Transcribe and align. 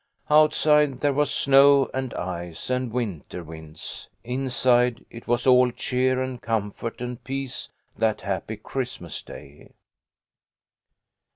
Outside 0.31 1.01
there 1.01 1.13
was 1.13 1.29
snow 1.29 1.87
and 1.93 2.11
ice 2.15 2.17
A 2.17 2.23
HAPPY 2.23 2.49
CHRISTMAS. 2.49 2.69
22$ 2.71 2.75
and 2.87 2.91
winter 2.93 3.43
winds. 3.43 4.09
Inside 4.23 5.05
it 5.11 5.27
was 5.27 5.45
all 5.45 5.69
cheer 5.69 6.19
and 6.23 6.41
com 6.41 6.71
fort 6.71 7.01
and 7.01 7.23
peace 7.23 7.69
that 7.99 8.21
happy 8.21 8.57
Christmas 8.57 9.21
Day. 9.21 9.75